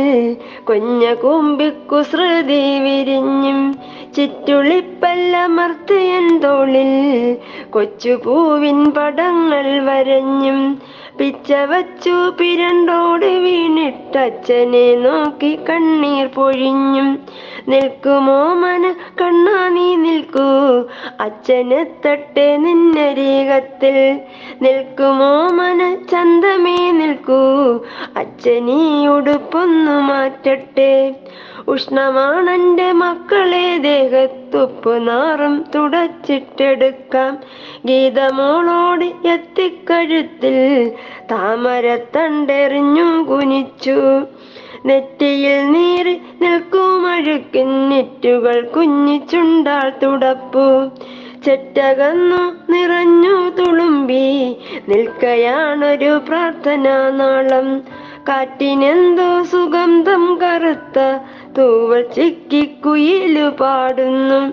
[0.68, 3.77] കുഞ്ഞ കുമ്പിക്കുസൃതി വിരിഞ്ഞും
[4.16, 6.92] ചിറ്റുളിപ്പല്ലമർത്തിയൻ തോളിൽ
[7.70, 10.79] കൊച്ചുപൂവിൻ പടങ്ങൾ വരഞ്ഞും
[11.18, 17.18] പിച്ചവച്ചു പിരണ്ടോട് വീണിട്ടച്ഛനെ നോക്കി കണ്ണീർ പൊഴിഞ്ഞും
[17.68, 20.48] നിൽക്കുമോ മന കണ്ണാ നീ നിൽക്കൂ
[21.18, 23.96] അച്ഛനെ അച്ഛനെത്തട്ടെ നിന്നരീകത്തിൽ
[24.62, 27.80] നിൽക്കുമോ മന ചന്തമേ നിൽക്കൂ.
[28.16, 31.14] അച്ഛനീ ഉടുപ്പൊന്നു മാറ്റട്ടെ.
[31.68, 37.38] ഉഷ്ണമാണെന്റെ മക്കളെ ദേഹത്തുപ്പ് നാറും തുടച്ചിട്ടെടുക്കാം.
[37.84, 40.92] ഗീതമോളോട് എത്തിക്കഴുത്തിൽ
[41.30, 44.22] താമരത്തണ്ടെറിഞ്ഞു കുനിച്ചു.
[44.86, 50.90] നെറ്റിയിൽ നീറി നിൽക്കുമഴുക്കിൻ നെറ്റുകൾ കുഞ്ഞിച്ചുണ്ടാൾ തുടപ്പു.
[51.44, 53.34] ചെറ്റകന്നു നിറഞ്ഞു
[54.88, 57.83] നിൽക്കയാണൊരു പ്രാർത്ഥനാ നാളം.
[58.29, 61.18] കാറ്റിനെന്തോ സുഗന്ധം കറുത്ത
[61.59, 64.53] തൂവൽ ചിക്കിക്കുയിലു പാടുന്നു.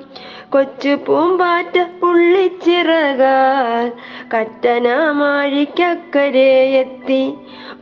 [0.49, 3.91] കൊച്ചു പൂമ്പാറ്റ പുള്ളിച്ചിറകാൽ
[4.37, 7.33] കറ്റനാമാഴിക്കക്കരെ എത്തി.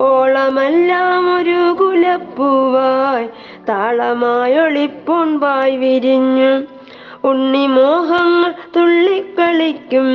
[0.01, 3.29] ഓളമെല്ലാം ഒരു കുലപ്പൂവായി
[3.69, 6.78] താളമായൊളിപ്പൊൺപായി വിരിഞ്ഞു.
[7.23, 10.07] ഉണ്ണിമോഹങ്ങൾ തുള്ളിക്കളിക്കും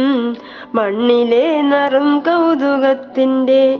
[0.74, 3.78] മണ്ണിലെ നറും കൗതുകത്തിന്റെ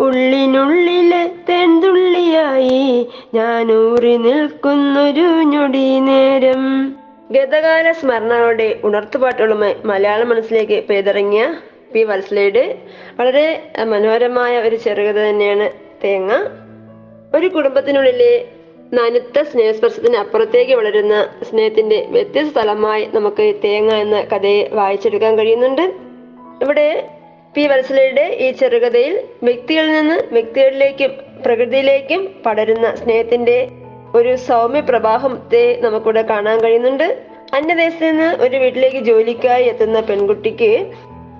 [0.00, 6.96] ഉള്ളിനുള്ളിലെ തെന്തുള്ളിയായി ഞാൻ ഊറി നിൽക്കുന്നൊരു ഞൊടി നേരം.
[7.30, 11.54] ഗതകാല സ്മരണകളുടെ ഉണർത്തുപാട്ടുകളുമായി മലയാള മനസ്സിലേക്ക് പെയ്തിറങ്ങിയ
[11.92, 12.78] പി വത്സലയുടെ
[13.20, 15.70] വളരെ മനോഹരമായ ഒരു ചെറുകഥ തന്നെയാണ്
[16.04, 16.32] തേങ്ങ.
[17.34, 18.48] ഒരു കുടുംബത്തിനുള്ളിലെ
[18.96, 25.82] നനുത്ത സ്നേഹസ്പർശത്തിന് അപ്പുറത്തേക്ക് വളരുന്ന സ്നേഹത്തിന്റെ വ്യത്യസ്ത സ്ഥലമായി നമുക്ക് തേങ്ങ എന്ന കഥയെ വായിച്ചെടുക്കാൻ കഴിയുന്നുണ്ട്.
[26.62, 27.08] ഇവിടെ
[27.54, 31.10] പി വത്സലയുടെ ഈ ചെറുകഥയിൽ വ്യക്തികളിൽ നിന്ന് വ്യക്തികളിലേക്കും
[31.46, 33.68] പ്രകൃതിയിലേക്കും പടരുന്ന സ്നേഹത്തിന്റെ
[34.14, 37.22] ഒരു സൗമ്യ പ്രവാഹത്തെ നമുക്കിവിടെ കാണാൻ കഴിയുന്നുണ്ട്.
[37.54, 40.92] അന്യദേശത്ത് നിന്ന് ഒരു വീട്ടിലേക്ക് ജോലിക്കായി എത്തുന്ന പെൺകുട്ടിക്ക്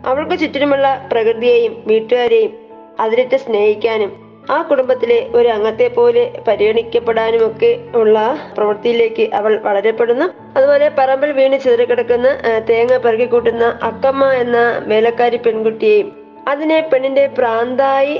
[0.06, 2.52] അവൾക്ക് ചുറ്റിനുമുള്ള പ്രകൃതിയെയും വീട്ടുകാരെയും
[3.00, 8.16] അതിരറ്റ് സ്നേഹിക്കാനും ആ കുടുംബത്തിലെ ഒരു അംഗത്തെ പോലെ പരിഗണിക്കപ്പെടാനുമൊക്കെ ഉള്ള
[8.56, 10.26] പ്രവൃത്തിയിലേക്ക് അവൾ വളരപ്പെടുന്നു.
[10.56, 12.28] അതുപോലെ പറമ്പിൽ വീണ് ചിതറിക്കിടക്കുന്ന
[12.68, 16.10] തേങ്ങ പെറുകിക്കൂട്ടുന്ന അക്കമ്മ എന്ന വേലക്കാരി പെൺകുട്ടിയെയും
[16.50, 18.14] അതിനെ പെണ്ണിന്റെ പ്രാന്തായി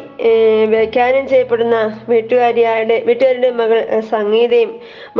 [0.72, 1.76] വ്യാഖ്യാനം ചെയ്യപ്പെടുന്ന
[2.10, 3.78] വീട്ടുകാരിയായുടെ വീട്ടുകാരുടെ മകൾ
[4.12, 4.70] സംഗീതയും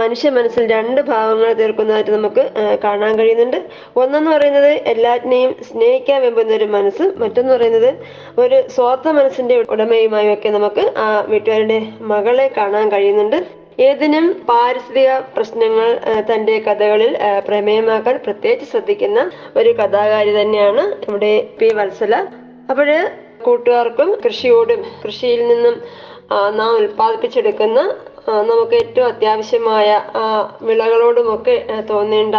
[0.01, 2.45] മനുഷ്യ മനസ്സിൽ രണ്ട് ഭാവങ്ങൾ തീർക്കുന്നതായിട്ട് നമുക്ക്
[2.85, 3.59] കാണാൻ കഴിയുന്നുണ്ട്.
[4.03, 7.91] ഒന്നെന്ന് പറയുന്നത് എല്ലാറ്റിനെയും സ്നേഹിക്കാൻ വെമ്പുന്ന ഒരു മനസ്സ് മറ്റൊന്ന് പറയുന്നത്
[8.45, 11.79] ഒരു സ്വാർത്ഥ മനസ്സിന്റെ ഉടമയുമായും ഒക്കെ നമുക്ക് ആ വീട്ടുകാരുടെ
[12.13, 13.39] മകളെ കാണാൻ കഴിയുന്നുണ്ട്.
[13.89, 15.89] ഏതിനും പാരിസ്ഥിതിക പ്രശ്നങ്ങൾ
[16.31, 17.13] തന്റെ കഥകളിൽ
[17.49, 19.21] പ്രമേയമാക്കാൻ പ്രത്യേകിച്ച് ശ്രദ്ധിക്കുന്ന
[19.61, 22.15] ഒരു കഥാകാരി തന്നെയാണ് നമ്മുടെ പി വത്സല.
[22.71, 22.99] അപ്പോഴ്
[23.45, 25.75] കൂട്ടുകാർക്കും കൃഷിയോടും കൃഷിയിൽ നിന്നും
[26.59, 27.81] നാം ഉൽപ്പാദിപ്പിച്ചെടുക്കുന്ന
[28.49, 29.89] നമുക്ക് ഏറ്റവും അത്യാവശ്യമായ
[30.63, 31.57] വിളകളോടുമൊക്കെ
[31.91, 32.37] തോന്നേണ്ട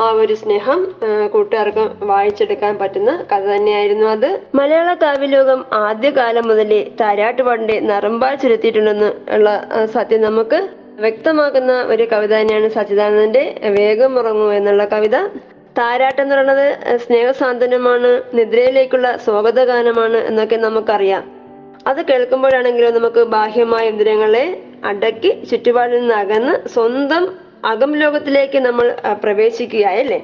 [0.00, 0.80] ആ ഒരു സ്നേഹം
[1.32, 4.28] കൂട്ടുകാർക്കും വായിച്ചെടുക്കാൻ പറ്റുന്ന കഥ തന്നെയായിരുന്നു അത്.
[4.54, 9.48] മലയാള കാവ്യലോകം ആദ്യകാലം മുതലേ താരാട്ടുപാടിന്റെ നറമ്പാൽ ചുരുത്തിയിട്ടുണ്ടെന്ന് ഉള്ള
[9.96, 10.60] സത്യം നമുക്ക്
[10.98, 13.44] വ്യക്തമാക്കുന്ന ഒരു കവിത തന്നെയാണ് സച്ചിദാനന്ദന്റെ
[13.78, 15.16] വേഗം ഉറങ്ങൂ എന്നുള്ള കവിത.
[15.78, 21.24] താരാട്ട് എന്ന് പറയുന്നത് സ്നേഹസാന്ത്വനമാണ് നിദ്രയിലേക്കുള്ള സ്വാഗതഗാനമാണ് എന്നൊക്കെ നമുക്കറിയാം.
[21.86, 27.24] അത് കേൾക്കുമ്പോഴാണെങ്കിലും നമുക്ക് ബാഹ്യമായ ഇന്ദ്രിയങ്ങളെ അടക്കി ചുറ്റുപാടിൽ നിന്ന് അകന്ന് സ്വന്തം
[27.64, 30.18] അകം ലോകത്തിലേക്ക് നമ്മൾ പ്രവേശിക്കുകയല്ലേ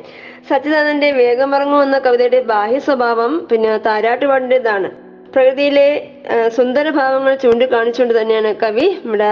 [0.49, 4.91] സച്ചിദാനന്ദന്റെ വേഗമിറങ്ങു എന്ന കവിതയുടെ ബാഹ്യ സ്വഭാവം പിന്നെ താരാട്ടുപാടിന്റെതാണ്
[5.35, 5.89] പ്രകൃതിയിലെ
[6.49, 9.31] സുന്ദര ഭാവങ്ങൾ ചൂണ്ടിക്കാണിച്ചുകൊണ്ട് തന്നെയാണ് കവി ഇവിടെ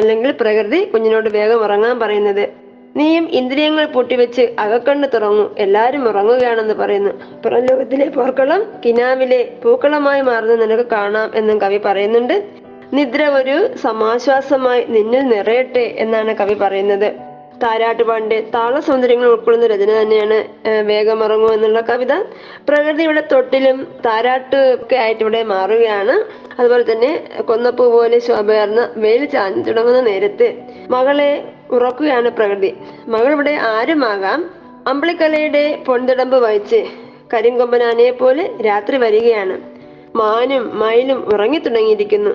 [0.00, 2.63] അല്ലെങ്കിൽ പ്രകൃതി കുഞ്ഞിനോട് വേഗം ഉറങ്ങാൻ പറയുന്നത്.
[2.96, 7.10] നീയും ഇന്ദ്രിയങ്ങൾ പൂട്ടിവെച്ച് അകക്കണ്ണ് തുറങ്ങൂ എല്ലാരും ഉറങ്ങുകയാണെന്ന് പറയുന്നു.
[7.44, 12.44] പുറം ലോകത്തിലെ പോർക്കളം കിനാവിലെ പൂക്കളമായി മാറുന്ന നിനക്ക് കാണാം എന്നും കവി പറയുന്നുണ്ട്.
[12.92, 17.33] നിദ്ര ഒരു സമാശ്വാസമായി നിന്നിൽ നിറയട്ടെ എന്നാണ് കവി പറയുന്നത്.
[17.64, 20.38] താരാട്ടുപാടിന്റെ താള സൗന്ദര്യങ്ങൾ ഉൾക്കൊള്ളുന്ന രചന തന്നെയാണ്
[20.86, 22.12] വേഗം വേഗമിറങ്ങൂ എന്നുള്ള കവിത.
[22.68, 26.14] പ്രകൃതിയുടെ തൊട്ടിലും താരാട്ട് ഒക്കെ ആയിട്ട് ഇവിടെ മാറുകയാണ്.
[26.60, 30.46] അതുപോലെ തന്നെ കൊന്നപ്പൂ പോലെ ശോഭയർന്ന വെയിൽ ചാഞ്ഞു തുടങ്ങുന്ന നേരത്ത്
[30.90, 31.30] മകളെ
[31.70, 32.70] ഉറക്കുകയാണ് പ്രകൃതി.
[33.08, 34.50] മകൾ ഇവിടെ ആരുമാകാം?
[34.86, 36.80] അമ്പിളിക്കലയുടെ പൊൻതിടമ്പ് വഹിച്ച്
[37.34, 39.56] കരിങ്കൊമ്പനാനയെ പോലെ രാത്രി വരികയാണ്.
[40.16, 42.30] മാനും മയിലും ഉറങ്ങി തുടങ്ങിയിരിക്കുന്നു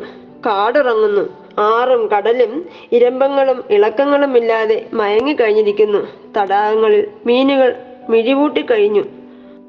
[0.45, 1.23] കാടുറങ്ങുന്നു.
[1.59, 6.07] ആറും കടലും ഇരമ്പങ്ങളും ഇളക്കങ്ങളും ഇല്ലാതെ മയങ്ങി കഴിഞ്ഞിരിക്കുന്നു.
[6.37, 7.75] തടാകങ്ങളിൽ മീനുകൾ
[8.09, 9.03] മിഴിവൂട്ടി കഴിഞ്ഞു.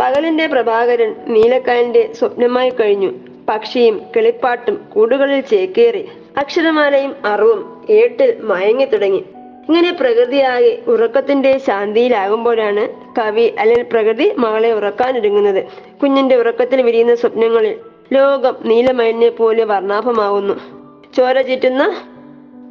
[0.00, 3.12] പകലിന്റെ പ്രഭാകരൻ നീലക്കായലിന്റെ സ്വപ്നമായി കഴിഞ്ഞു.
[3.48, 6.08] പക്ഷിയും കിളിപ്പാട്ടും കൂടുകളിൽ ചേക്കേറി.
[6.36, 9.24] അക്ഷരമാലയും അറിവും ഏട്ടിൽ മയങ്ങി തുടങ്ങി.
[9.68, 12.88] ഇങ്ങനെ പ്രകൃതിയാകെ ഉറക്കത്തിന്റെ ശാന്തിയിലാകുമ്പോഴാണ്
[13.20, 15.64] കവി അല്ലെങ്കിൽ പ്രകൃതി മകളെ ഉറക്കാനൊരുങ്ങുന്നത്
[16.02, 17.74] കുഞ്ഞിന്റെ ഉറക്കത്തിൽ വിരിയുന്ന സ്വപ്നങ്ങളിൽ
[18.12, 20.79] ലോകം നീലമയനെ പോലെ വർണാഭമാവുന്നു.
[21.16, 21.94] ചോര ചുറ്റുന്ന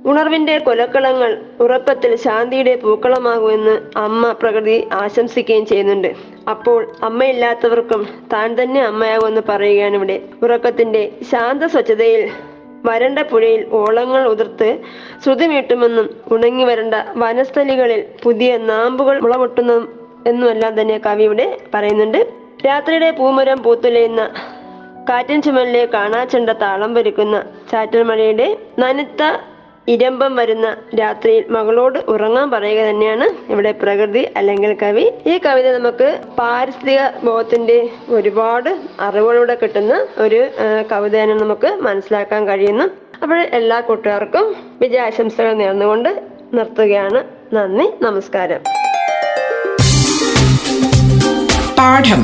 [0.06, 6.14] ഉണർവിന്റെ കൊലക്കളങ്ങൾ ഉറക്കത്തിൽ ശാന്തിയുടെ പൂക്കളമാകുമെന്ന് അമ്മ പ്രകൃതി ആശംസിക്കുകയും ചെയ്യുന്നുണ്ട്.
[6.50, 10.22] അപ്പോൾ അമ്മയില്ലാത്തവർക്കും താൻ തന്നെ അമ്മയാകുമെന്ന് പറയുകയാണ് ഇവിടെ.
[10.44, 12.30] ഉറക്കത്തിന്റെ ശാന്ത സ്വച്ഛതയിൽ
[12.86, 14.78] വരണ്ട പുഴയിൽ ഓളങ്ങൾ ഉതിർത്ത്
[15.26, 19.78] ശ്രുതിമീട്ടുമെന്നും ഉണങ്ങി വരണ്ട വനസ്ഥലികളിൽ പുതിയ നാമ്പുകൾ മുളപൊട്ടുന്നു
[20.28, 22.34] എന്നുമെല്ലാം തന്നെ കവി ഇവിടെ പറയുന്നുണ്ട്.
[22.66, 24.30] രാത്രിയുടെ പൂമരം പൂത്തുലയുന്ന
[25.10, 29.24] കാറ്റിൻ ചുമലിലെ കാണാച്ചെണ്ട താളം വരിക്കുന്ന ചാറ്റൽ മഴയുടെ നനുത്ത
[29.88, 35.12] ഇരമ്പം വരുന്ന രാത്രിയിൽ മകളോട് ഉറങ്ങാൻ പറയുക തന്നെയാണ് ഇവിടെ പ്രകൃതി അല്ലെങ്കിൽ കവി.
[35.26, 40.48] ഈ കവിത നമുക്ക് പാരിസ്ഥിതിക ബോധത്തിന്റെ ഒരുപാട് അറിവുകളിലൂടെ കിട്ടുന്ന ഒരു
[40.92, 42.84] കവിതയാണ് നമുക്ക് മനസ്സിലാക്കാൻ കഴിയുന്നു.
[43.22, 47.24] അപ്പോൾ എല്ലാ കൂട്ടുകാർക്കും വിജയാശംസകൾ നേർന്നുകൊണ്ട് നിർത്തുകയാണ്.
[47.56, 48.60] നന്ദി നമസ്കാരം.
[51.78, 52.24] പാഠം.